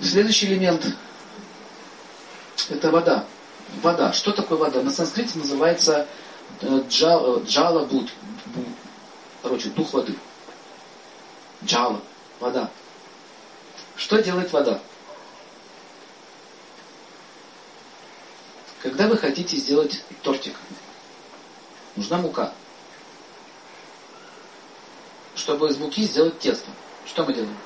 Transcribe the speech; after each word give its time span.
Следующий 0.00 0.46
элемент– 0.46 0.86
это 2.68 2.90
вода. 2.90 3.24
Вода. 3.82 4.12
Что 4.12 4.32
такое 4.32 4.56
вода? 4.56 4.80
На 4.80 4.92
санскрите 4.92 5.36
называется 5.38 6.06
э, 6.60 6.82
джала, 6.88 7.42
джала 7.42 7.84
буд. 7.84 8.08
Короче, 9.42 9.70
дух 9.70 9.92
воды. 9.92 10.14
Джала. 11.64 12.00
Вода. 12.38 12.70
Что 13.96 14.22
делает 14.22 14.52
вода? 14.52 14.80
Когда 18.82 19.08
вы 19.08 19.18
хотите 19.18 19.56
сделать 19.56 20.04
тортик, 20.22 20.54
нужна 21.96 22.18
мука. 22.18 22.52
Чтобы 25.34 25.68
из 25.68 25.76
муки 25.78 26.04
сделать 26.04 26.38
тесто, 26.38 26.70
что 27.04 27.24
мы 27.24 27.34
делаем? 27.34 27.56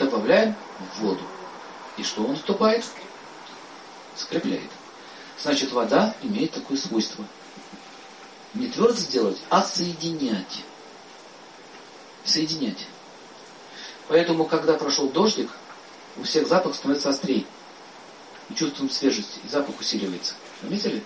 Добавляем 0.00 0.56
воду. 0.98 1.22
И 1.96 2.02
что 2.02 2.24
он 2.24 2.36
вступает? 2.36 2.84
Скрепляет. 4.16 4.70
Значит, 5.40 5.72
вода 5.72 6.14
имеет 6.22 6.52
такое 6.52 6.76
свойство. 6.76 7.24
Не 8.54 8.68
твердо 8.68 8.94
сделать, 8.94 9.38
а 9.50 9.62
соединять. 9.62 10.64
Соединять. 12.24 12.86
Поэтому, 14.08 14.46
когда 14.46 14.74
прошел 14.74 15.08
дождик, 15.08 15.50
у 16.16 16.22
всех 16.22 16.48
запах 16.48 16.74
становится 16.74 17.10
острее. 17.10 17.44
И 18.48 18.54
чувствуем 18.54 18.90
свежесть, 18.90 19.40
и 19.44 19.48
запах 19.48 19.78
усиливается. 19.80 20.34
Заметили? 20.62 21.02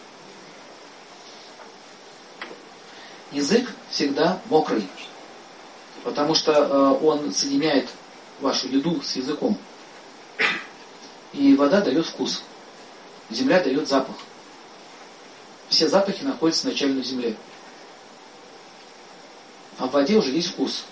Язык 3.32 3.72
всегда 3.90 4.40
мокрый, 4.46 4.88
потому 6.04 6.34
что 6.34 6.52
э, 6.52 7.04
он 7.04 7.32
соединяет 7.32 7.88
вашу 8.40 8.68
еду 8.68 9.00
с 9.02 9.16
языком. 9.16 9.56
И 11.32 11.54
вода 11.54 11.80
дает 11.80 12.06
вкус. 12.06 12.42
Земля 13.30 13.62
дает 13.62 13.88
запах. 13.88 14.16
Все 15.68 15.88
запахи 15.88 16.24
находятся 16.24 16.68
в 16.68 16.74
земле. 16.74 17.36
А 19.78 19.86
в 19.86 19.92
воде 19.92 20.16
уже 20.16 20.30
есть 20.32 20.48
вкус. 20.48 20.84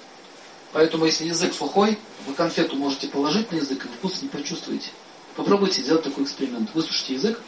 Поэтому, 0.72 1.06
если 1.06 1.24
язык 1.24 1.52
сухой, 1.52 1.98
вы 2.26 2.34
конфету 2.34 2.76
можете 2.76 3.08
положить 3.08 3.50
на 3.50 3.56
язык, 3.56 3.84
и 3.84 3.88
вкус 3.88 4.22
не 4.22 4.28
почувствуете. 4.28 4.90
Попробуйте 5.34 5.82
сделать 5.82 6.04
такой 6.04 6.24
эксперимент. 6.24 6.72
Высушите 6.74 7.14
язык 7.14 7.40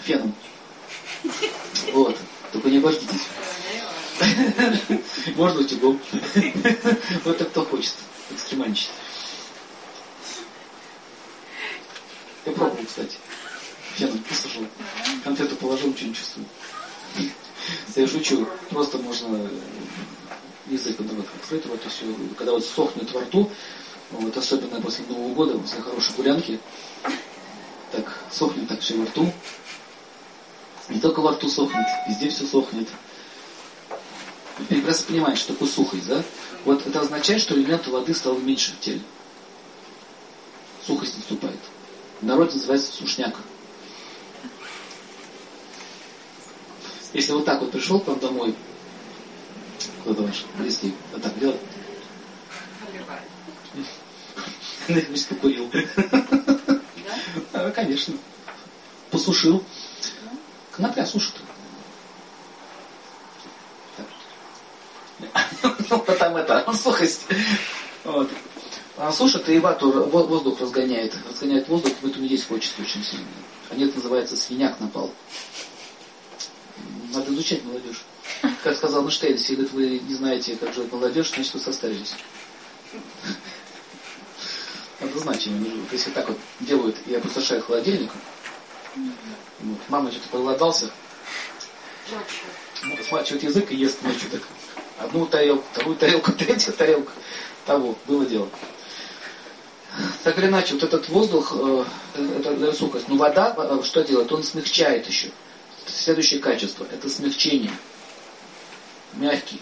феном. 0.00 0.34
Вот. 1.92 2.16
Только 2.52 2.70
не 2.70 2.78
обождитесь. 2.78 3.26
Можно 5.36 5.60
утюгом. 5.60 6.00
Вот 7.24 7.40
это 7.40 7.44
кто 7.46 7.64
хочет. 7.64 7.94
Экстремальничать. 8.30 8.90
Я 12.46 12.52
пробовал, 12.52 12.84
кстати. 12.84 13.16
Феном 13.94 14.22
высушил. 14.28 14.66
Конфету 15.22 15.56
положил, 15.56 15.88
ничего 15.88 16.08
не 16.08 16.14
чувствую. 16.14 16.46
Я 17.96 18.08
шучу. 18.08 18.46
Просто 18.70 18.98
можно 18.98 19.48
язык 20.66 20.96
вот, 20.98 21.26
открыть, 21.36 21.66
вот 21.66 21.84
и 21.84 21.88
все. 21.88 22.04
Когда 22.36 22.52
вот 22.52 22.64
сохнет 22.64 23.10
во 23.12 23.20
рту, 23.20 23.50
вот 24.10 24.36
особенно 24.36 24.80
после 24.80 25.04
Нового 25.06 25.34
года, 25.34 25.58
после 25.58 25.80
хорошей 25.80 26.14
гулянки, 26.16 26.60
так 27.92 28.18
сохнет 28.30 28.68
так 28.68 28.80
все 28.80 28.96
во 28.96 29.06
рту. 29.06 29.32
Не 30.88 31.00
только 31.00 31.20
во 31.20 31.32
рту 31.32 31.48
сохнет, 31.48 31.86
везде 32.08 32.28
все 32.28 32.44
сохнет. 32.46 32.88
Вы 34.58 34.66
прекрасно 34.66 35.06
понимаете, 35.06 35.40
что 35.40 35.52
такое 35.52 35.68
сухость, 35.68 36.06
да? 36.06 36.22
Вот 36.64 36.86
это 36.86 37.00
означает, 37.00 37.40
что 37.40 37.54
элемента 37.54 37.90
воды 37.90 38.14
стало 38.14 38.38
меньше 38.38 38.72
в 38.72 38.80
теле. 38.80 39.00
Сухость 40.86 41.16
наступает. 41.16 41.58
В 42.20 42.26
народе 42.26 42.54
называется 42.54 42.92
сушняк. 42.92 43.34
Если 47.12 47.32
вот 47.32 47.44
так 47.44 47.60
вот 47.60 47.70
пришел 47.70 48.00
к 48.00 48.06
вам 48.06 48.18
домой, 48.18 48.54
кто-то 50.00 50.22
ваш 50.22 50.44
близкий, 50.58 50.94
вот 51.12 51.22
так 51.22 51.38
делает, 51.38 51.60
Наверное, 54.88 55.18
покурил. 55.28 55.70
Да? 57.52 57.70
Конечно. 57.70 58.14
Посушил. 59.10 59.64
Конопля 60.72 61.06
сушит. 61.06 61.34
Ну, 65.90 65.98
потом 66.00 66.36
это, 66.36 66.72
сухость. 66.74 67.26
Сушит 69.14 69.48
и 69.48 69.60
вату, 69.60 69.90
воздух 69.90 70.60
разгоняет. 70.60 71.14
Разгоняет 71.28 71.68
воздух, 71.68 71.92
поэтому 72.02 72.26
есть 72.26 72.48
хочется 72.48 72.82
очень 72.82 73.04
сильно. 73.04 73.26
А 73.70 73.76
нет, 73.76 73.94
называется 73.94 74.36
свиняк 74.36 74.80
напал. 74.80 75.12
Надо 77.12 77.32
изучать 77.32 77.64
молодежь. 77.64 78.02
Как 78.64 78.76
сказал 78.76 79.04
Эйнштейн, 79.04 79.34
если 79.34 79.54
вы 79.54 80.00
не 80.00 80.14
знаете, 80.14 80.56
как 80.56 80.74
живет 80.74 80.92
молодежь, 80.92 81.30
значит 81.32 81.54
вы 81.54 81.60
состарились. 81.60 82.14
Однозначно. 85.00 85.52
Если 85.92 86.10
так 86.10 86.28
вот 86.28 86.38
делают 86.60 86.96
и 87.06 87.14
опустошают 87.14 87.64
холодильник, 87.64 88.10
вот, 89.60 89.78
мама 89.88 90.10
что-то 90.10 90.28
проголодался, 90.28 90.90
ну, 92.82 92.96
смачивает 93.08 93.44
язык 93.44 93.70
и 93.70 93.76
ест 93.76 94.02
ночью 94.02 94.28
так. 94.30 94.42
Одну 94.98 95.26
тарелку, 95.26 95.64
вторую 95.72 95.96
тарелку, 95.96 96.32
третью 96.38 96.72
тарелку. 96.72 97.12
Того, 97.64 97.96
было 98.06 98.26
дело. 98.26 98.48
Так 100.24 100.38
или 100.38 100.46
иначе, 100.46 100.74
вот 100.74 100.82
этот 100.82 101.08
воздух, 101.08 101.52
э, 101.54 101.84
это 102.14 102.72
сухость. 102.72 103.08
Но 103.08 103.16
вода, 103.16 103.54
э, 103.56 103.82
что 103.84 104.02
делает? 104.02 104.32
Он 104.32 104.42
смягчает 104.42 105.06
еще. 105.06 105.30
Следующее 105.86 106.40
качество, 106.40 106.86
это 106.90 107.08
смягчение. 107.08 107.72
Мягкий. 109.14 109.60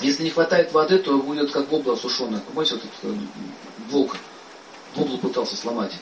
Если 0.00 0.24
не 0.24 0.30
хватает 0.30 0.72
воды, 0.72 0.98
то 0.98 1.16
будет 1.18 1.50
как 1.52 1.68
бобла 1.68 1.96
сушеная. 1.96 2.40
Помните, 2.40 2.74
вот 2.74 2.84
этот 2.84 2.96
э, 3.02 3.16
волк 3.90 4.16
воблу 4.94 5.18
пытался 5.18 5.56
сломать. 5.56 5.92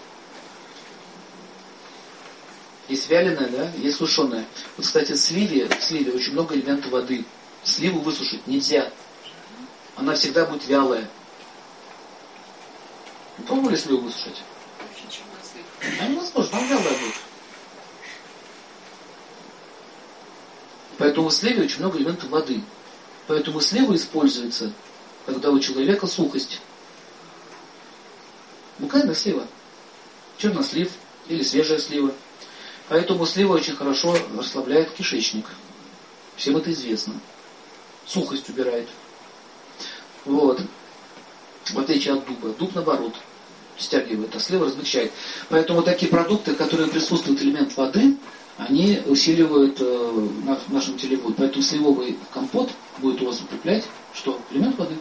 Есть 2.89 3.11
вяленая, 3.11 3.49
да, 3.49 3.71
есть 3.79 3.99
сушеная. 3.99 4.45
Вот, 4.77 4.87
кстати, 4.87 5.13
в 5.13 5.19
сливе, 5.19 5.69
в 5.69 5.83
сливе 5.83 6.13
очень 6.13 6.33
много 6.33 6.55
элементов 6.55 6.93
воды. 6.93 7.25
Сливу 7.65 8.01
высушить 8.01 8.47
нельзя. 8.47 8.91
Она 9.97 10.15
всегда 10.15 10.47
будет 10.47 10.67
вялая. 10.69 11.09
Вы 13.39 13.45
пробовали 13.45 13.77
сливу 13.77 14.01
высушить? 14.03 14.43
А 16.01 16.09
невозможно, 16.09 16.59
она 16.59 16.67
вялая 16.67 16.99
будет. 16.99 17.15
Поэтому 20.99 21.29
в 21.29 21.35
сливе 21.35 21.65
очень 21.65 21.81
много 21.81 21.99
элементов 21.99 22.31
воды. 22.31 22.63
Поэтому 23.27 23.61
слива 23.61 23.95
используется, 23.95 24.73
когда 25.27 25.51
у 25.51 25.59
человека 25.59 26.07
сухость. 26.07 26.61
Буквально 28.79 29.15
слива. 29.15 29.47
Чернослив 30.39 30.91
или 31.29 31.43
свежая 31.43 31.79
слива. 31.79 32.13
Поэтому 32.89 33.27
слива 33.27 33.55
очень 33.55 33.75
хорошо 33.75 34.17
расслабляет 34.37 34.91
кишечник. 34.93 35.47
Всем 36.37 36.57
это 36.57 36.73
известно. 36.73 37.15
Сухость 38.07 38.49
убирает. 38.49 38.89
Вот. 40.25 40.61
В 41.71 41.79
отличие 41.79 42.15
от 42.15 42.27
дуба. 42.27 42.51
Дуб 42.59 42.75
наоборот 42.75 43.15
стягивает, 43.79 44.35
а 44.35 44.41
слива 44.41 44.67
размягчает. 44.67 45.13
Поэтому 45.49 45.83
такие 45.83 46.11
продукты, 46.11 46.55
которые 46.55 46.89
присутствуют 46.89 47.43
элемент 47.43 47.77
воды, 47.77 48.17
они 48.57 49.03
усиливают 49.07 49.81
э, 49.81 49.85
в 49.85 50.73
нашем 50.73 50.97
теле 50.97 51.17
воду. 51.17 51.35
Поэтому 51.37 51.63
сливовый 51.63 52.17
компот 52.33 52.71
будет 52.99 53.21
у 53.21 53.27
вас 53.27 53.41
укреплять 53.41 53.85
что? 54.15 54.41
Элемент 54.51 54.79
воды. 54.79 54.97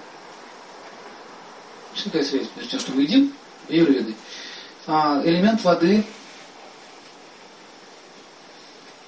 Такая 2.04 2.24
связь 2.24 2.48
между 2.56 2.72
тем, 2.72 2.80
что 2.82 2.92
мы 2.92 3.04
едим, 3.04 3.34
и 3.70 3.78
юрведой. 3.78 4.16
А, 4.86 5.22
элемент 5.24 5.64
воды 5.64 6.04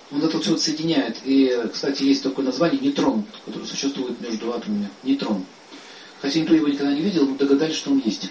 он 0.10 0.24
это 0.24 0.40
все 0.40 0.58
соединяет. 0.58 1.18
И, 1.26 1.70
кстати, 1.72 2.04
есть 2.04 2.24
такое 2.24 2.46
название 2.46 2.80
нейтрон, 2.80 3.26
который 3.46 3.68
существует 3.68 4.20
между 4.22 4.54
атомами. 4.54 4.90
Нейтрон. 5.04 5.46
Хотя 6.22 6.40
никто 6.40 6.54
его 6.54 6.68
никогда 6.68 6.94
не 6.94 7.02
видел, 7.02 7.28
но 7.28 7.36
догадались, 7.36 7.76
что 7.76 7.92
он 7.92 8.00
есть. 8.00 8.30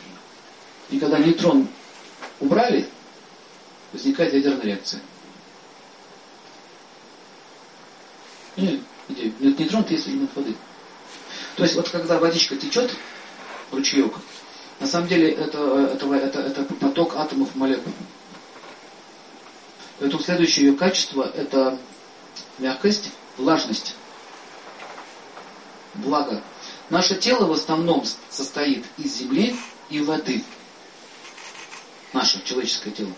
И 0.91 0.99
когда 0.99 1.19
нейтрон 1.19 1.69
убрали, 2.41 2.89
возникает 3.93 4.35
ядерная 4.35 4.63
реакция. 4.63 5.01
Где? 8.57 8.81
Нет, 9.09 9.59
нейтрон 9.59 9.83
это 9.83 9.93
есть 9.93 10.09
элемент 10.09 10.31
воды. 10.35 10.57
То 11.57 11.63
есть 11.63 11.77
вот 11.77 11.89
когда 11.89 12.19
водичка 12.19 12.57
течет, 12.57 12.91
ручеек, 13.71 14.15
на 14.81 14.87
самом 14.87 15.09
деле 15.09 15.31
это, 15.31 15.91
это, 15.95 16.13
это, 16.15 16.41
это 16.41 16.65
поток 16.75 17.17
атомов 17.17 17.55
молекул. 17.55 17.93
Поэтому 19.99 20.23
следующее 20.23 20.67
ее 20.67 20.77
качество 20.77 21.31
это 21.35 21.79
мягкость, 22.59 23.11
влажность, 23.39 23.95
благо. 25.95 26.43
Наше 26.91 27.17
тело 27.17 27.47
в 27.47 27.53
основном 27.53 28.05
состоит 28.31 28.85
из 28.97 29.17
земли 29.17 29.57
и 29.91 30.01
воды. 30.01 30.43
наше 32.13 32.43
человеческое 32.45 32.93
тело. 32.93 33.13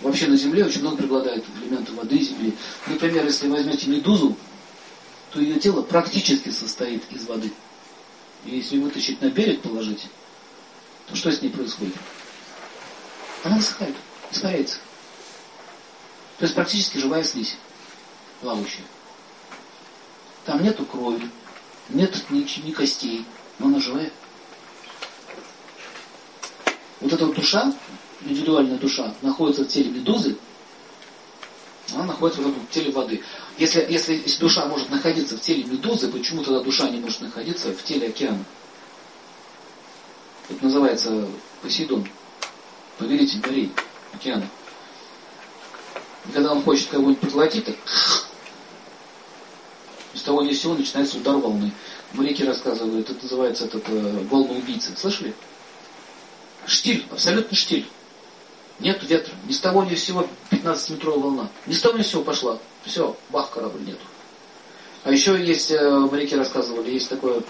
Вообще 0.00 0.26
на 0.26 0.36
Земле 0.36 0.64
очень 0.64 0.80
много 0.80 0.96
преобладает 0.96 1.44
элементов 1.60 1.94
воды, 1.94 2.18
земли. 2.18 2.52
Например, 2.86 3.24
если 3.24 3.48
возьмете 3.48 3.88
медузу, 3.88 4.36
то 5.30 5.40
ее 5.40 5.60
тело 5.60 5.82
практически 5.82 6.50
состоит 6.50 7.02
из 7.12 7.26
воды. 7.26 7.52
И 8.44 8.56
если 8.56 8.78
вытащить 8.78 9.20
на 9.20 9.30
берег, 9.30 9.62
положить, 9.62 10.08
то 11.06 11.14
что 11.14 11.30
с 11.30 11.42
ней 11.42 11.50
происходит? 11.50 11.94
Она 13.44 13.56
высыхает, 13.56 13.94
испаряется. 14.32 14.78
То 16.38 16.44
есть 16.44 16.54
практически 16.54 16.98
живая 16.98 17.22
слизь, 17.22 17.56
плавающая. 18.40 18.84
Там 20.44 20.62
нету 20.62 20.84
крови, 20.84 21.30
нет 21.88 22.24
ни, 22.30 22.46
ни 22.66 22.70
костей, 22.72 23.24
но 23.58 23.66
она 23.66 23.80
живая. 23.80 24.10
Вот 27.00 27.12
эта 27.12 27.26
вот 27.26 27.36
душа, 27.36 27.72
индивидуальная 28.22 28.78
душа, 28.78 29.14
находится 29.22 29.64
в 29.64 29.68
теле 29.68 29.90
медузы, 29.90 30.36
она 31.92 32.04
находится 32.04 32.42
в 32.42 32.70
теле 32.70 32.90
воды. 32.92 33.22
Если, 33.58 33.86
если, 33.90 34.14
если 34.14 34.40
душа 34.40 34.66
может 34.66 34.90
находиться 34.90 35.36
в 35.36 35.40
теле 35.40 35.64
медузы, 35.64 36.10
почему 36.10 36.42
тогда 36.42 36.60
душа 36.60 36.88
не 36.88 36.98
может 36.98 37.20
находиться 37.20 37.72
в 37.72 37.82
теле 37.84 38.08
океана? 38.08 38.44
Это 40.48 40.64
называется 40.64 41.28
Посейдон, 41.62 42.06
повелитель 42.98 43.40
морей, 43.40 43.72
океана. 44.12 44.48
И 46.28 46.32
когда 46.32 46.52
он 46.52 46.62
хочет 46.62 46.88
кого-нибудь 46.88 47.20
поглотить, 47.20 47.64
так 47.66 47.76
того 50.24 50.42
ни 50.42 50.52
с 50.52 50.62
сего 50.62 50.74
начинается 50.74 51.18
удар 51.18 51.36
волны. 51.36 51.72
Моряки 52.12 52.44
рассказывают, 52.44 53.10
это 53.10 53.22
называется 53.22 53.66
этот, 53.66 53.84
э, 53.88 54.24
волноубийца. 54.30 54.96
Слышали? 54.96 55.34
Штиль, 56.66 57.06
абсолютно 57.10 57.56
штиль. 57.56 57.86
Нет 58.80 59.02
ветра. 59.04 59.32
Ни 59.46 59.52
с 59.52 59.60
того 59.60 59.84
ни 59.84 59.94
с 59.94 60.04
сего 60.04 60.26
15-метровая 60.50 61.18
волна. 61.18 61.48
Ни 61.66 61.74
с 61.74 61.80
того 61.80 61.96
ни 61.96 62.02
с 62.02 62.08
сего 62.08 62.22
пошла. 62.22 62.58
Все, 62.84 63.16
бах, 63.30 63.50
корабль 63.50 63.82
нету. 63.84 64.04
А 65.04 65.12
еще 65.12 65.42
есть, 65.42 65.70
э, 65.70 65.98
моряки 66.10 66.34
рассказывали, 66.34 66.90
есть 66.90 67.10
такое 67.10 67.42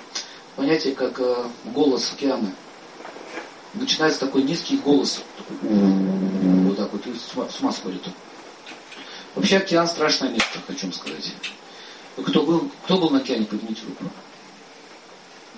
понятие, 0.57 0.95
как 0.95 1.21
э, 1.21 1.45
голос 1.67 2.13
океана. 2.13 2.53
Начинается 3.75 4.21
такой 4.21 4.43
низкий 4.43 4.77
голос. 4.77 5.23
Вот 5.63 6.77
так 6.77 6.93
вот, 6.93 7.07
и 7.07 7.15
с 7.15 7.35
ума, 7.35 7.49
с 7.49 7.61
ума 7.61 7.73
сходит. 7.73 8.03
Вообще 9.35 9.59
океан 9.59 9.87
страшное 9.87 10.31
место, 10.31 10.59
хочу 10.67 10.87
вам 10.87 10.93
сказать. 10.93 11.33
Кто 12.17 12.43
был, 12.43 12.71
кто 12.85 12.99
был 12.99 13.11
на 13.11 13.19
океане, 13.19 13.45
поднимите 13.45 13.83
руку. 13.87 14.05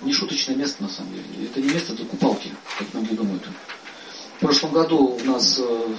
Не 0.03 0.13
шуточное 0.13 0.57
место 0.57 0.83
на 0.83 0.89
самом 0.89 1.13
деле. 1.13 1.47
Это 1.47 1.61
не 1.61 1.69
место 1.69 1.93
для 1.95 2.07
купалки, 2.07 2.53
как 2.79 2.93
многие 2.95 3.15
думают. 3.15 3.43
В 4.37 4.41
прошлом 4.41 4.73
году 4.73 5.19
у 5.21 5.25
нас 5.25 5.59
э, 5.59 5.95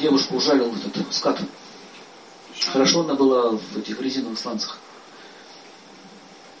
девушку 0.00 0.36
ужалил 0.36 0.74
этот 0.74 1.12
скат. 1.12 1.40
Хорошо 2.72 3.00
она 3.00 3.14
была 3.14 3.50
в 3.52 3.76
этих 3.78 4.00
резиновых 4.00 4.38
сланцах. 4.38 4.78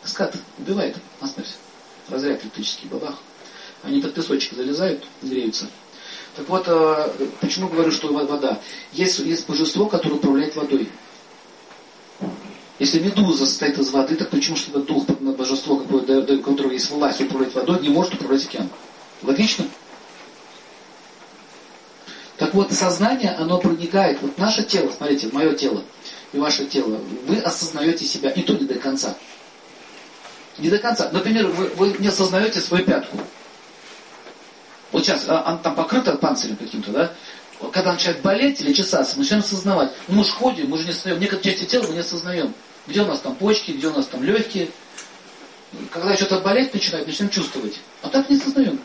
Скат 0.04 0.36
убивает 0.58 0.96
насмерть. 1.20 1.56
Разряд 2.08 2.42
электрический, 2.42 2.86
бабах. 2.86 3.16
Они 3.82 4.00
под 4.00 4.14
песочек 4.14 4.54
залезают, 4.54 5.04
греются. 5.22 5.68
Так 6.36 6.48
вот, 6.48 6.64
э, 6.66 7.28
почему 7.40 7.68
говорю, 7.68 7.90
что 7.90 8.12
вода? 8.12 8.58
Есть, 8.92 9.20
есть 9.20 9.46
божество, 9.46 9.86
которое 9.86 10.16
управляет 10.16 10.56
водой. 10.56 10.90
Если 12.78 12.98
медуза 12.98 13.46
состоит 13.46 13.78
из 13.78 13.90
воды, 13.90 14.16
так 14.16 14.30
почему 14.30 14.56
что 14.56 14.70
это 14.70 14.80
дух, 14.80 15.06
божество, 15.06 15.76
которого 15.76 16.72
есть 16.72 16.90
власть 16.90 17.20
управлять 17.20 17.54
водой, 17.54 17.80
не 17.80 17.88
может 17.88 18.14
управлять 18.14 18.44
океаном? 18.44 18.70
Логично? 19.22 19.64
Так 22.36 22.52
вот, 22.52 22.72
сознание, 22.72 23.30
оно 23.30 23.58
проникает. 23.58 24.20
Вот 24.20 24.36
наше 24.38 24.64
тело, 24.64 24.90
смотрите, 24.90 25.28
мое 25.32 25.54
тело 25.54 25.84
и 26.32 26.38
ваше 26.38 26.66
тело, 26.66 27.00
вы 27.26 27.38
осознаете 27.38 28.04
себя, 28.04 28.30
и 28.30 28.42
то 28.42 28.54
не 28.54 28.66
до 28.66 28.74
конца. 28.74 29.16
Не 30.58 30.68
до 30.68 30.78
конца. 30.78 31.08
Например, 31.12 31.46
вы, 31.46 31.66
вы 31.76 31.96
не 32.00 32.08
осознаете 32.08 32.60
свою 32.60 32.84
пятку. 32.84 33.18
Вот 34.90 35.04
сейчас 35.04 35.24
а, 35.28 35.44
она 35.46 35.58
там 35.58 35.74
покрыта 35.74 36.16
панцирем 36.16 36.56
каким-то, 36.56 36.90
да? 36.90 37.12
Когда 37.72 37.92
начинает 37.92 38.20
болеть 38.22 38.60
или 38.60 38.72
чесаться, 38.72 39.16
мы 39.16 39.22
начинаем 39.22 39.44
осознавать. 39.44 39.92
Ну, 40.08 40.18
мы 40.18 40.24
же 40.24 40.30
ходим, 40.32 40.68
мы 40.68 40.78
же 40.78 40.84
не 40.84 40.90
осознаем. 40.90 41.20
Некоторые 41.20 41.52
части 41.52 41.70
тела 41.70 41.86
мы 41.86 41.94
не 41.94 42.00
осознаем. 42.00 42.54
Где 42.86 43.02
у 43.02 43.06
нас 43.06 43.20
там 43.20 43.34
почки, 43.34 43.72
где 43.72 43.88
у 43.88 43.92
нас 43.92 44.06
там 44.06 44.22
легкие. 44.22 44.68
Когда 45.90 46.14
что-то 46.16 46.40
болеть 46.40 46.72
начинает, 46.74 47.06
начинаем 47.06 47.32
чувствовать. 47.32 47.80
А 48.02 48.08
так 48.08 48.28
не 48.28 48.36
осознаем. 48.36 48.78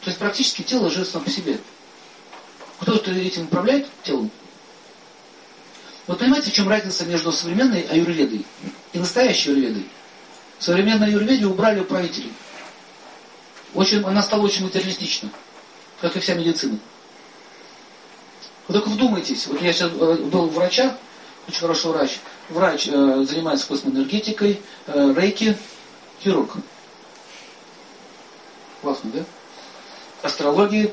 То 0.00 0.10
есть 0.10 0.18
практически 0.18 0.62
тело 0.62 0.90
живет 0.90 1.08
сам 1.08 1.22
по 1.22 1.30
себе. 1.30 1.58
Кто-то 2.80 3.10
этим 3.10 3.44
управляет 3.44 3.86
телом. 4.02 4.30
Вот 6.06 6.18
понимаете, 6.18 6.50
в 6.50 6.54
чем 6.54 6.68
разница 6.68 7.04
между 7.04 7.32
современной 7.32 7.82
аюрведой 7.82 8.44
и 8.92 8.98
настоящей 8.98 9.50
аюрведой? 9.50 9.86
В 10.58 10.64
современной 10.64 11.08
аюрведе 11.08 11.46
убрали 11.46 11.80
управителей. 11.80 12.32
Очень, 13.74 14.02
она 14.04 14.22
стала 14.22 14.42
очень 14.42 14.64
материалистична, 14.64 15.30
как 16.00 16.16
и 16.16 16.20
вся 16.20 16.34
медицина. 16.34 16.78
Вы 18.68 18.74
только 18.74 18.88
вдумайтесь, 18.88 19.46
вот 19.46 19.60
я 19.62 19.72
сейчас 19.72 19.92
э, 19.92 20.14
был 20.24 20.48
врача, 20.48 20.96
очень 21.46 21.60
хороший 21.60 21.90
врач, 21.90 22.18
врач 22.48 22.88
э, 22.88 23.24
занимается 23.28 23.66
космоэнергетикой, 23.68 24.60
э, 24.86 25.14
рейки, 25.16 25.56
хирург. 26.22 26.56
Классно, 28.82 29.10
да? 29.12 29.24
Астрологии, 30.22 30.92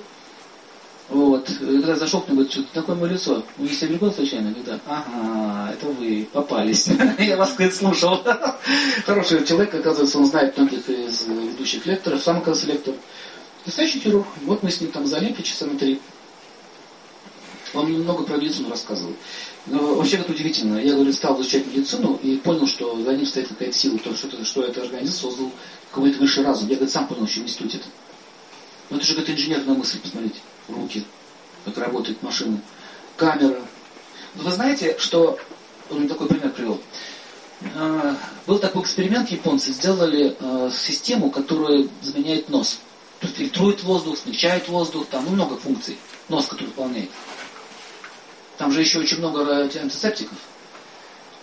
вот. 1.09 1.47
Когда 1.59 1.95
зашел 1.95 2.21
к 2.21 2.27
нему, 2.27 2.37
говорит, 2.37 2.53
что 2.53 2.63
такое 2.73 2.95
мое 2.95 3.11
лицо? 3.11 3.43
Вы 3.57 3.67
не 3.67 3.73
Серебряков 3.73 4.15
случайно? 4.15 4.51
Говорит. 4.51 4.81
Ага, 4.87 5.73
это 5.73 5.87
вы 5.87 6.27
попались. 6.31 6.87
Я 7.19 7.37
вас, 7.37 7.53
говорит, 7.53 7.75
слушал. 7.75 8.23
Хороший 9.05 9.45
человек, 9.45 9.73
оказывается, 9.75 10.17
он 10.17 10.25
знает 10.25 10.57
многих 10.57 10.89
из 10.89 11.25
ведущих 11.27 11.85
лекторов, 11.85 12.23
сам, 12.23 12.37
оказывается, 12.37 12.67
лектор. 12.67 12.93
Настоящий 13.65 13.99
хирург. 13.99 14.27
Вот 14.43 14.63
мы 14.63 14.71
с 14.71 14.81
ним 14.81 14.91
там 14.91 15.05
залипли 15.05 15.41
часа 15.41 15.65
на 15.65 15.77
три. 15.77 15.99
Он 17.73 17.87
мне 17.87 17.97
много 17.97 18.23
про 18.23 18.37
медицину 18.37 18.69
рассказывал. 18.69 19.13
Но 19.65 19.95
вообще 19.95 20.17
это 20.17 20.31
удивительно. 20.31 20.77
Я, 20.77 20.93
говорит, 20.93 21.15
стал 21.15 21.39
изучать 21.41 21.65
медицину 21.67 22.19
и 22.21 22.37
понял, 22.37 22.67
что 22.67 23.01
за 23.01 23.13
ним 23.15 23.25
стоит 23.25 23.47
какая-то 23.47 23.75
сила, 23.75 23.97
то, 23.97 24.15
что, 24.15 24.27
это, 24.27 24.45
что 24.45 24.63
этот 24.63 24.83
организм 24.83 25.13
создал 25.13 25.51
какой-то 25.91 26.19
высший 26.19 26.43
разум. 26.43 26.69
Я, 26.69 26.75
говорит, 26.75 26.93
сам 26.93 27.07
понял, 27.07 27.27
что 27.27 27.41
в 27.41 27.43
институте 27.43 27.77
это. 27.77 27.87
Но 28.89 28.97
это 28.97 29.05
же 29.05 29.13
какая-то 29.13 29.33
инженерная 29.33 29.75
мысль, 29.75 29.99
посмотрите 29.99 30.39
руки, 30.67 31.03
как 31.65 31.77
работает 31.77 32.21
машина, 32.21 32.61
камера. 33.17 33.61
Вы 34.35 34.51
знаете, 34.51 34.95
что, 34.99 35.37
он 35.89 36.07
такой 36.07 36.27
пример 36.27 36.51
привел, 36.51 36.79
а, 37.75 38.15
был 38.45 38.59
такой 38.59 38.81
эксперимент, 38.81 39.29
японцы 39.29 39.71
сделали 39.71 40.35
а, 40.39 40.69
систему, 40.71 41.29
которая 41.29 41.87
заменяет 42.01 42.49
нос. 42.49 42.79
То 43.19 43.27
есть 43.27 43.37
фильтрует 43.37 43.83
воздух, 43.83 44.17
смягчает 44.17 44.67
воздух, 44.67 45.07
там 45.09 45.23
ну, 45.25 45.31
много 45.31 45.55
функций. 45.57 45.97
Нос, 46.29 46.47
который 46.47 46.67
выполняет. 46.67 47.09
Там 48.57 48.71
же 48.71 48.81
еще 48.81 48.99
очень 48.99 49.17
много 49.17 49.45
антисептиков 49.61 50.37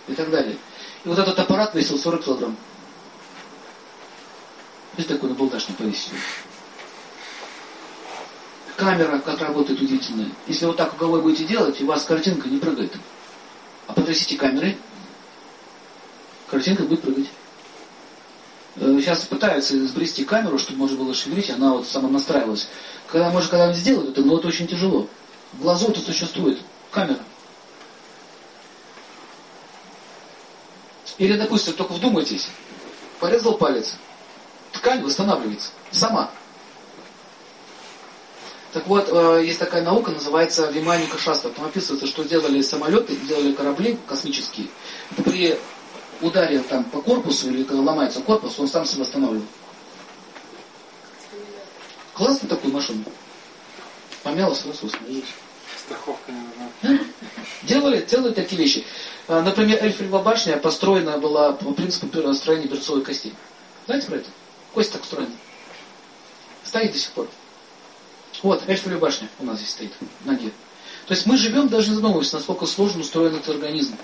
и 0.07 0.13
так 0.13 0.29
далее. 0.29 0.57
И 1.03 1.09
вот 1.09 1.19
этот 1.19 1.37
аппарат 1.37 1.75
весил 1.75 1.97
40 1.97 2.23
килограмм. 2.23 2.57
Есть 4.97 5.09
такой 5.09 5.29
на 5.29 5.35
балдашник 5.35 5.77
повесили 5.77 6.17
камера, 8.81 9.19
как 9.19 9.39
работает 9.39 9.79
удивительная. 9.79 10.29
Если 10.47 10.65
вот 10.65 10.75
так 10.75 10.97
головой 10.97 11.21
будете 11.21 11.43
делать, 11.43 11.79
у 11.81 11.85
вас 11.85 12.03
картинка 12.03 12.49
не 12.49 12.57
прыгает. 12.57 12.91
А 13.85 13.93
потрясите 13.93 14.35
камеры, 14.37 14.75
картинка 16.49 16.83
будет 16.83 17.01
прыгать. 17.01 17.27
Э, 18.77 18.97
сейчас 18.99 19.19
пытаются 19.25 19.77
сбрести 19.85 20.25
камеру, 20.25 20.57
чтобы 20.57 20.79
можно 20.79 20.97
было 20.97 21.13
шевелить, 21.13 21.51
она 21.51 21.73
вот 21.73 21.87
сама 21.87 22.09
настраивалась. 22.09 22.69
Когда, 23.07 23.29
может, 23.29 23.51
когда-нибудь 23.51 23.79
сделают 23.79 24.09
это, 24.09 24.23
но 24.23 24.39
это 24.39 24.47
очень 24.47 24.67
тяжело. 24.67 25.07
Это 25.61 25.99
существует. 25.99 26.59
Камера. 26.91 27.19
Или, 31.17 31.37
допустим, 31.37 31.73
только 31.73 31.93
вдумайтесь, 31.93 32.47
порезал 33.19 33.57
палец, 33.57 33.95
ткань 34.71 35.03
восстанавливается 35.03 35.69
сама. 35.91 36.31
Так 38.73 38.87
вот, 38.87 39.09
э, 39.09 39.43
есть 39.45 39.59
такая 39.59 39.83
наука, 39.83 40.11
называется 40.11 40.71
Виманика 40.71 41.17
Шастра. 41.17 41.49
Там 41.49 41.65
описывается, 41.65 42.07
что 42.07 42.23
делали 42.23 42.61
самолеты, 42.61 43.15
делали 43.17 43.51
корабли 43.51 43.99
космические. 44.07 44.67
При 45.25 45.59
ударе 46.21 46.59
там 46.59 46.85
по 46.85 47.01
корпусу, 47.01 47.49
или 47.49 47.63
когда 47.63 47.81
ломается 47.81 48.21
корпус, 48.21 48.57
он 48.59 48.67
сам 48.67 48.85
себя 48.85 49.01
восстанавливает. 49.01 49.47
Классно 52.13 52.47
такую 52.47 52.73
машину. 52.73 53.03
Помяло, 54.23 54.53
сразу 54.53 54.85
восстановилась. 54.85 55.25
Страховка 55.85 56.31
не 56.31 56.39
нужна. 56.39 56.60
Делали, 57.71 58.01
делали 58.01 58.33
такие 58.33 58.61
вещи. 58.61 58.83
Э, 59.29 59.41
например, 59.41 59.81
Эльфрилова 59.81 60.21
башня 60.21 60.57
построена 60.57 61.17
была 61.17 61.53
по 61.53 61.71
принципу 61.71 62.33
строения 62.33 62.67
берцовой 62.67 63.01
кости. 63.01 63.33
Знаете 63.85 64.07
про 64.07 64.15
это? 64.17 64.29
Кость 64.73 64.91
так 64.91 65.01
устроена. 65.01 65.31
Стоит 66.65 66.91
до 66.91 66.97
сих 66.97 67.11
пор. 67.11 67.29
Вот, 68.43 68.67
Эйфелева 68.67 68.99
башня 68.99 69.29
у 69.39 69.45
нас 69.45 69.59
здесь 69.59 69.69
стоит, 69.69 69.91
ноге. 70.25 70.51
То 71.07 71.13
есть 71.13 71.25
мы 71.25 71.37
живем, 71.37 71.69
даже 71.69 71.89
не 71.89 71.95
задумываясь, 71.95 72.33
насколько 72.33 72.65
сложно 72.65 73.01
устроен 73.01 73.35
этот 73.35 73.49
организм. 73.49 73.95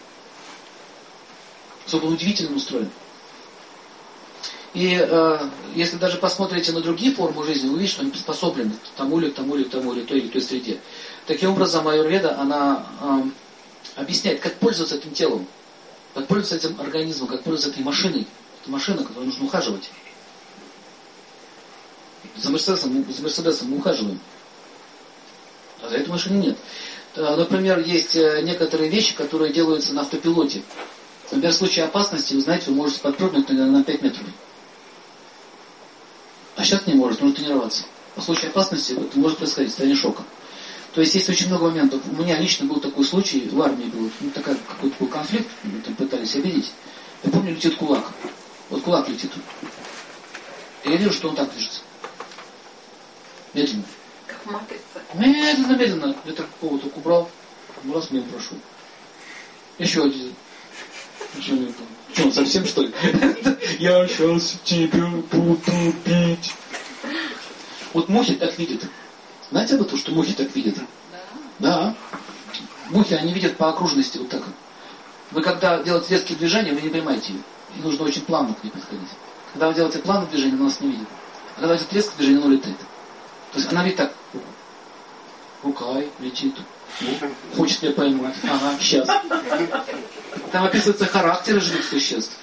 Сколько 1.85 2.05
удивительно 2.05 2.55
устроен. 2.55 2.89
И 4.73 4.97
э, 4.97 5.39
если 5.75 5.97
даже 5.97 6.17
посмотрите 6.19 6.71
на 6.71 6.81
другие 6.81 7.13
формы 7.13 7.43
жизни, 7.43 7.67
вы 7.67 7.79
видите, 7.79 7.93
что 7.93 8.01
они 8.03 8.11
приспособлены 8.11 8.71
к 8.71 8.97
тому 8.97 9.19
или 9.19 9.29
к 9.29 9.35
тому 9.35 9.55
или 9.55 9.63
к 9.63 9.71
тому 9.71 9.93
или 9.93 10.03
той 10.03 10.19
или 10.19 10.27
той 10.29 10.41
среде. 10.41 10.79
Таким 11.25 11.51
образом, 11.51 11.87
Аюрведа, 11.87 12.39
она 12.39 12.85
э, 13.01 13.23
объясняет, 13.97 14.39
как 14.39 14.53
пользоваться 14.55 14.95
этим 14.95 15.11
телом, 15.11 15.47
как 16.13 16.27
пользоваться 16.27 16.67
этим 16.67 16.79
организмом, 16.79 17.27
как 17.27 17.43
пользоваться 17.43 17.69
этой 17.69 17.83
машиной. 17.83 18.27
Это 18.61 18.71
машина, 18.71 19.03
которой 19.03 19.25
нужно 19.25 19.45
ухаживать. 19.45 19.89
За 22.37 22.51
Мерседесом, 22.51 23.05
за 23.11 23.21
Мерседесом 23.21 23.69
мы 23.69 23.77
ухаживаем. 23.77 24.19
А 25.81 25.89
за 25.89 25.97
этой 25.97 26.09
машины 26.09 26.37
нет. 26.37 26.57
Э, 27.15 27.35
например, 27.35 27.79
есть 27.79 28.15
э, 28.15 28.41
некоторые 28.43 28.89
вещи, 28.89 29.15
которые 29.15 29.51
делаются 29.51 29.93
на 29.93 30.01
автопилоте. 30.01 30.61
Например, 31.31 31.51
в 31.51 31.55
случае 31.55 31.85
опасности, 31.85 32.33
вы 32.35 32.41
знаете, 32.41 32.69
вы 32.69 32.75
можете 32.75 33.01
подпрыгнуть 33.01 33.49
на 33.49 33.83
5 33.83 34.01
метров. 34.01 34.25
А 36.55 36.63
сейчас 36.63 36.87
не 36.87 36.93
может, 36.93 37.21
нужно 37.21 37.35
тренироваться. 37.35 37.83
В 38.15 38.21
случае 38.21 38.49
опасности 38.49 38.93
это 38.93 39.19
может 39.19 39.37
происходить, 39.37 39.69
состояние 39.69 39.97
шока. 39.97 40.23
То 40.97 41.01
есть 41.01 41.13
есть 41.13 41.29
очень 41.29 41.45
много 41.45 41.65
моментов. 41.65 42.01
У 42.11 42.15
меня 42.19 42.39
лично 42.39 42.65
был 42.65 42.79
такой 42.79 43.05
случай, 43.05 43.47
в 43.51 43.61
армии 43.61 43.85
был, 43.85 44.09
ну, 44.19 44.31
такой 44.31 44.55
какой-то 44.55 44.95
был 44.97 45.07
конфликт, 45.07 45.47
мы 45.61 45.79
там 45.81 45.93
пытались 45.93 46.33
обидеть. 46.33 46.71
Я 47.21 47.29
помню, 47.29 47.51
летит 47.51 47.75
кулак. 47.75 48.11
Вот 48.71 48.81
кулак 48.81 49.07
летит. 49.07 49.29
И 50.83 50.89
я 50.89 50.97
вижу, 50.97 51.13
что 51.13 51.29
он 51.29 51.35
так 51.35 51.51
движется. 51.51 51.81
Медленно. 53.53 53.83
Как 54.25 54.43
матрица. 54.47 54.81
Медленно, 55.13 55.75
медленно. 55.75 56.15
Я 56.25 56.33
так 56.33 56.47
какого-то 56.49 56.87
убрал, 56.95 57.29
раз 57.93 58.09
мимо 58.09 58.25
прошел. 58.29 58.57
Еще 59.77 60.03
один. 60.03 60.33
Не 61.47 61.53
было? 61.53 61.73
что 62.11 62.23
он 62.23 62.33
совсем 62.33 62.65
что 62.65 62.81
ли? 62.81 62.91
Я 63.77 64.07
сейчас 64.07 64.57
тебя 64.63 65.05
буду 65.31 65.93
бить. 66.03 66.55
Вот 67.93 68.09
мухи 68.09 68.33
так 68.33 68.57
видят. 68.57 68.89
Знаете 69.51 69.75
об 69.75 69.81
этом, 69.81 69.97
что 69.97 70.11
мухи 70.11 70.33
так 70.33 70.53
видят? 70.55 70.75
Да. 71.11 71.17
Да. 71.59 71.95
Мухи, 72.89 73.13
они 73.13 73.33
видят 73.33 73.57
по 73.57 73.69
окружности 73.69 74.17
вот 74.17 74.29
так. 74.29 74.43
Вы 75.31 75.41
когда 75.41 75.81
делаете 75.83 76.15
резкие 76.15 76.37
движения, 76.37 76.73
вы 76.73 76.81
не 76.81 76.89
поймаете 76.89 77.33
ее. 77.33 77.39
И 77.77 77.81
нужно 77.81 78.05
очень 78.05 78.21
плавно 78.21 78.53
к 78.53 78.63
ней 78.63 78.69
подходить. 78.69 79.09
Когда 79.53 79.67
вы 79.67 79.73
делаете 79.73 79.99
плавное 79.99 80.29
движение, 80.29 80.55
она 80.55 80.65
нас 80.65 80.79
не 80.81 80.91
видит. 80.91 81.07
А 81.55 81.61
когда 81.61 81.75
идет 81.75 81.93
резкое 81.93 82.17
движение, 82.17 82.43
она 82.43 82.53
летает. 82.53 82.77
То 83.51 83.59
есть 83.59 83.71
она 83.71 83.83
видит 83.83 83.97
так. 83.97 84.13
Рукой 85.63 86.09
летит. 86.19 86.55
Хочет 87.55 87.81
меня 87.81 87.93
поймать. 87.93 88.35
Ага, 88.43 88.77
сейчас. 88.79 89.07
Там 90.51 90.65
описываются 90.65 91.05
характеры 91.05 91.59
живых 91.59 91.83
существ. 91.83 92.33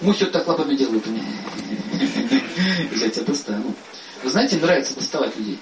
Мухи 0.00 0.24
вот 0.24 0.32
так 0.32 0.46
лапами 0.46 0.74
делают. 0.74 1.04
Я 2.96 3.08
тебя 3.08 3.24
достану. 3.24 3.74
Вы 4.22 4.30
знаете, 4.30 4.56
нравится 4.56 4.94
доставать 4.94 5.36
людей. 5.36 5.58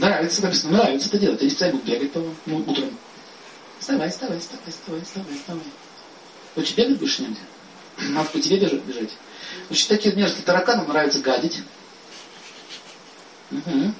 Нравится, 0.00 0.42
написано, 0.42 0.78
нравится 0.78 1.08
это 1.08 1.18
делать. 1.18 1.40
Специально 1.40 1.76
будут 1.76 1.86
бегать 1.92 2.12
по 2.12 2.22
ну, 2.46 2.58
утром. 2.66 2.96
Вставай, 3.78 4.10
вставай, 4.10 4.38
вставай, 4.38 4.70
вставай, 4.70 5.02
вставай, 5.02 5.34
вставай. 5.34 5.62
Хочешь 6.54 6.74
бегать 6.74 6.98
будешь 6.98 7.18
негде? 7.18 7.40
Надо 7.98 8.30
по 8.30 8.40
тебе 8.40 8.56
бежать. 8.56 8.82
бежать. 8.84 9.10
Значит, 9.68 9.88
такие 9.88 10.14
мерзкие 10.14 10.44
тараканам 10.44 10.88
нравится 10.88 11.18
гадить. 11.18 11.62
Угу. 13.50 13.92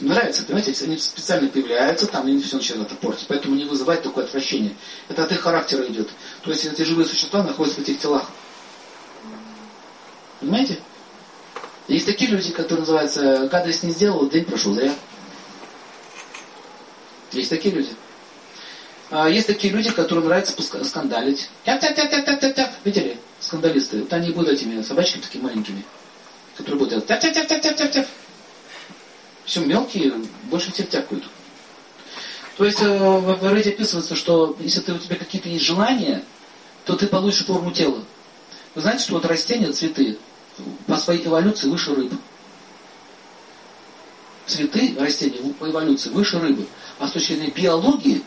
Нравится, 0.00 0.44
понимаете, 0.44 0.84
они 0.84 0.96
специально 0.96 1.48
появляются, 1.48 2.06
там 2.06 2.28
и 2.28 2.40
все 2.40 2.56
начинает 2.56 2.86
это 2.86 2.94
портить. 2.94 3.26
Поэтому 3.26 3.56
не 3.56 3.64
вызывает 3.64 4.04
такое 4.04 4.26
отвращение. 4.26 4.76
Это 5.08 5.24
от 5.24 5.32
их 5.32 5.40
характера 5.40 5.84
идет. 5.88 6.08
То 6.44 6.50
есть 6.50 6.64
эти 6.64 6.82
живые 6.82 7.04
существа 7.04 7.42
находятся 7.42 7.80
в 7.80 7.82
этих 7.82 7.98
телах. 7.98 8.30
Понимаете? 10.38 10.78
Есть 11.88 12.04
такие 12.04 12.30
люди, 12.30 12.52
которые 12.52 12.80
называются 12.80 13.48
гадость 13.48 13.82
не 13.82 13.90
сделал, 13.90 14.28
день 14.28 14.44
прошел 14.44 14.74
зря. 14.74 14.94
Есть 17.32 17.48
такие 17.48 17.74
люди. 17.74 17.90
А 19.10 19.28
есть 19.28 19.46
такие 19.46 19.72
люди, 19.72 19.90
которым 19.90 20.26
нравится 20.26 20.54
скандалить. 20.84 21.48
Тяп-тяп-тяп-тяп-тяп-тяп. 21.64 22.70
Видели? 22.84 23.18
Скандалисты. 23.40 24.00
Вот 24.00 24.12
они 24.12 24.32
будут 24.32 24.50
этими 24.50 24.82
собачками 24.82 25.22
такими 25.22 25.42
маленькими, 25.42 25.82
которые 26.58 26.78
будут 26.78 26.90
делать 26.90 27.06
тяп-тяп-тяп-тяп-тяп. 27.06 28.06
Все 29.46 29.60
мелкие, 29.60 30.12
больше 30.44 30.70
всех 30.72 30.90
тяпкают. 30.90 31.24
То 32.58 32.66
есть 32.66 32.82
э, 32.82 32.86
в 32.86 33.50
Рэде 33.50 33.70
описывается, 33.70 34.14
что 34.14 34.54
если 34.60 34.80
ты, 34.80 34.92
у 34.92 34.98
тебя 34.98 35.16
какие-то 35.16 35.48
есть 35.48 35.64
желания, 35.64 36.22
то 36.84 36.96
ты 36.96 37.06
получишь 37.06 37.46
форму 37.46 37.70
тела. 37.70 38.04
Вы 38.74 38.82
знаете, 38.82 39.04
что 39.04 39.14
вот 39.14 39.24
растения, 39.24 39.72
цветы, 39.72 40.18
по 40.86 40.96
своей 40.96 41.26
эволюции 41.26 41.68
выше 41.68 41.94
рыб. 41.94 42.12
Цветы, 44.46 44.96
растения 44.98 45.52
по 45.54 45.68
эволюции 45.68 46.10
выше 46.10 46.38
рыбы. 46.38 46.66
А 46.98 47.08
с 47.08 47.12
точки 47.12 47.34
зрения 47.34 47.50
биологии, 47.50 48.22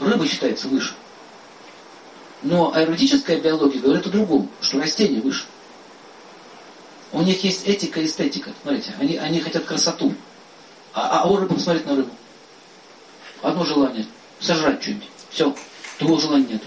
рыба 0.00 0.26
считается 0.26 0.68
выше. 0.68 0.94
Но 2.42 2.74
аэротическая 2.74 3.40
биология 3.40 3.80
говорит 3.80 4.06
о 4.06 4.10
другом, 4.10 4.50
что 4.60 4.80
растения 4.80 5.20
выше. 5.20 5.44
У 7.12 7.22
них 7.22 7.44
есть 7.44 7.66
этика 7.66 8.00
и 8.00 8.06
эстетика. 8.06 8.50
Смотрите, 8.62 8.94
они, 8.98 9.16
они 9.16 9.40
хотят 9.40 9.64
красоту. 9.64 10.14
А, 10.94 11.20
а 11.22 11.28
у 11.28 11.36
рыбы 11.36 11.54
посмотреть 11.54 11.86
на 11.86 11.96
рыбу. 11.96 12.10
Одно 13.42 13.64
желание. 13.64 14.06
Сожрать 14.40 14.82
что-нибудь. 14.82 15.08
Все. 15.30 15.54
Другого 15.98 16.20
желания 16.20 16.46
нет. 16.54 16.62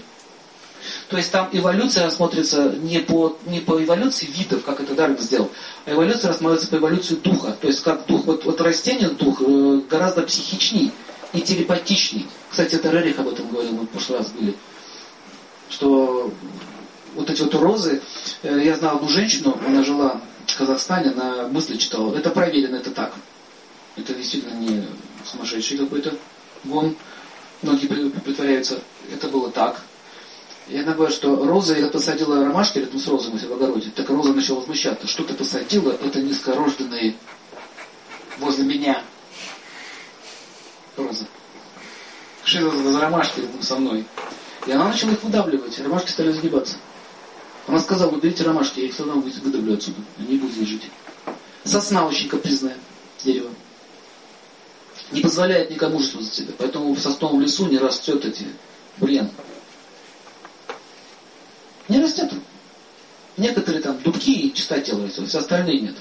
То 1.08 1.16
есть 1.16 1.30
там 1.30 1.48
эволюция 1.52 2.04
рассматривается 2.04 2.72
не 2.80 2.98
по, 3.00 3.38
не 3.46 3.60
по 3.60 3.82
эволюции 3.82 4.26
видов, 4.26 4.64
как 4.64 4.80
это 4.80 4.94
Дарвин 4.94 5.18
сделал, 5.18 5.50
а 5.84 5.92
эволюция 5.92 6.28
рассматривается 6.28 6.68
по 6.68 6.76
эволюции 6.76 7.14
духа. 7.16 7.56
То 7.60 7.66
есть 7.68 7.82
как 7.82 8.06
дух, 8.06 8.24
вот, 8.26 8.44
вот 8.44 8.60
растение 8.60 9.08
дух 9.10 9.40
э, 9.40 9.80
гораздо 9.88 10.22
психичней 10.22 10.92
и 11.32 11.40
телепатичней. 11.40 12.26
Кстати, 12.50 12.76
это 12.76 12.90
Рерих 12.90 13.18
об 13.18 13.28
этом 13.28 13.48
говорил, 13.48 13.72
мы 13.72 13.82
в 13.82 13.88
прошлый 13.88 14.18
раз 14.18 14.28
были. 14.28 14.54
Что 15.68 16.32
вот 17.14 17.30
эти 17.30 17.42
вот 17.42 17.54
розы, 17.54 18.02
э, 18.42 18.60
я 18.64 18.76
знал 18.76 18.96
одну 18.96 19.08
женщину, 19.08 19.58
она 19.66 19.82
жила 19.82 20.20
в 20.46 20.56
Казахстане, 20.56 21.10
она 21.10 21.48
мысли 21.48 21.76
читала. 21.76 22.14
Это 22.16 22.30
проверено, 22.30 22.76
это 22.76 22.90
так. 22.90 23.12
Это 23.96 24.14
действительно 24.14 24.54
не 24.54 24.86
сумасшедший 25.24 25.78
какой-то 25.78 26.14
гон. 26.64 26.94
Многие 27.62 27.86
притворяются, 27.86 28.78
это 29.12 29.28
было 29.28 29.50
так. 29.50 29.80
Она 30.68 30.94
говорит, 30.94 31.16
что 31.16 31.36
роза, 31.44 31.78
я 31.78 31.86
посадила 31.88 32.44
ромашки 32.44 32.78
рядом 32.78 32.98
с 32.98 33.06
розой 33.06 33.32
в 33.32 33.52
огороде, 33.52 33.90
так 33.94 34.08
роза 34.08 34.32
начала 34.32 34.58
возмущаться. 34.58 35.06
Что 35.06 35.22
ты 35.22 35.34
посадила, 35.34 35.92
это 35.92 36.20
низкорожденные 36.20 37.14
возле 38.38 38.64
меня. 38.64 39.02
Роза. 40.96 41.26
Что 42.44 42.68
это 42.68 42.92
за 42.92 43.00
ромашки 43.00 43.40
рядом 43.40 43.62
со 43.62 43.76
мной? 43.76 44.04
И 44.66 44.72
она 44.72 44.88
начала 44.88 45.12
их 45.12 45.22
выдавливать, 45.22 45.78
ромашки 45.78 46.10
стали 46.10 46.32
загибаться. 46.32 46.76
Она 47.68 47.78
сказала, 47.80 48.10
уберите 48.10 48.42
ромашки, 48.44 48.80
я 48.80 48.86
их 48.86 48.94
все 48.94 49.04
равно 49.04 49.22
выдавлю 49.22 49.74
отсюда, 49.74 50.00
они 50.18 50.38
будут 50.38 50.54
здесь 50.56 50.68
жить. 50.68 50.90
Сосна 51.64 52.06
очень 52.06 52.28
капризная, 52.28 52.76
дерево 53.22 53.50
не 55.12 55.20
позволяет 55.20 55.70
никому 55.70 55.98
чувствовать 55.98 56.32
себя. 56.32 56.52
Поэтому 56.58 56.94
в 56.94 57.00
сосновом 57.00 57.40
лесу 57.40 57.66
не 57.66 57.78
растет 57.78 58.24
эти 58.24 58.46
бурьян. 58.98 59.30
Растет. 62.06 62.32
Некоторые 63.36 63.82
там 63.82 64.00
дубки 64.00 64.50
чистотел 64.50 65.02
растет, 65.02 65.28
все 65.28 65.38
остальные 65.38 65.80
нет. 65.80 65.96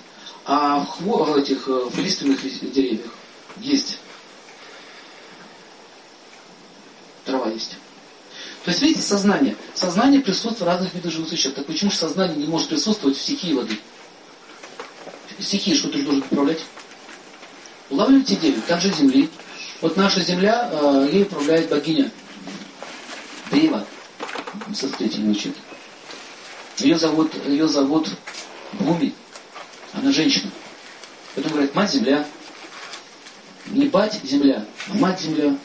А 0.45 0.81
в, 0.81 1.01
в 1.01 1.35
этих 1.35 1.67
э, 1.67 1.71
в 1.71 1.97
лиственных 1.97 2.41
деревьях 2.71 3.11
есть. 3.57 3.97
Трава 7.25 7.49
есть. 7.49 7.71
То 8.63 8.69
есть, 8.69 8.83
видите, 8.83 9.01
сознание. 9.01 9.57
Сознание 9.73 10.21
присутствует 10.21 10.59
в 10.59 10.63
разных 10.63 10.93
видах 10.93 11.11
живых 11.11 11.29
существ. 11.29 11.55
Так 11.55 11.65
почему 11.65 11.89
же 11.89 11.97
сознание 11.97 12.37
не 12.37 12.45
может 12.45 12.69
присутствовать 12.69 13.17
в 13.17 13.21
стихии 13.21 13.53
воды? 13.53 13.79
Стихии 15.39 15.73
что 15.73 15.89
ты 15.89 16.03
должен 16.03 16.21
управлять? 16.21 16.63
Улавливаете 17.89 18.35
идею? 18.35 18.61
Также 18.67 18.93
Земли. 18.93 19.27
Вот 19.81 19.97
наша 19.97 20.21
Земля, 20.21 20.69
э, 20.71 21.09
ей 21.11 21.23
управляет 21.23 21.67
богиня 21.67 22.11
Дева. 23.51 23.87
Санскрите 24.71 25.17
не 25.17 25.31
учит. 25.31 25.55
Ее 26.79 26.97
зовут, 26.97 27.33
ее 27.45 27.67
зовут 27.67 28.09
Буми. 28.73 29.13
Она 29.93 30.11
женщина. 30.11 30.51
Поэтому 31.33 31.55
говорят, 31.55 31.75
мать 31.75 31.91
Земля. 31.91 32.25
Не 33.67 33.87
бать 33.87 34.19
Земля, 34.23 34.65
а 34.89 34.93
мать 34.95 35.19
Земля. 35.21 35.57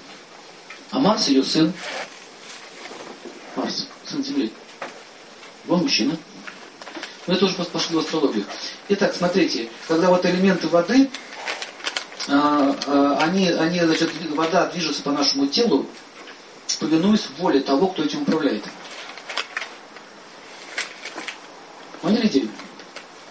А 0.91 0.99
Марс 0.99 1.29
ее 1.29 1.45
сын. 1.45 1.73
Марс, 3.57 3.87
сын 4.05 4.25
Земли. 4.25 4.53
Он 5.69 5.83
мужчина. 5.83 6.17
Но 7.27 7.35
это 7.35 7.45
уже 7.45 7.55
пошло 7.55 8.01
в 8.01 8.05
астрологию. 8.05 8.45
Итак, 8.89 9.15
смотрите, 9.17 9.69
когда 9.87 10.09
вот 10.09 10.25
элементы 10.27 10.67
воды 10.69 11.09
а, 12.29 12.77
а, 12.87 13.19
они, 13.23 13.49
они, 13.49 13.81
значит, 13.81 14.11
вода 14.31 14.67
движется 14.67 15.03
по 15.03 15.13
нашему 15.13 15.47
телу, 15.47 15.87
повинуясь 16.81 17.29
воле 17.39 17.61
того, 17.61 17.89
кто 17.89 18.03
этим 18.03 18.23
управляет. 18.23 18.65